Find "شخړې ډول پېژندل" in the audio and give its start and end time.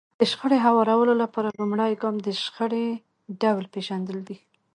2.43-4.17